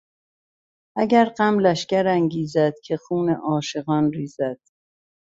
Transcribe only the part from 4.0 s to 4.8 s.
ریزد...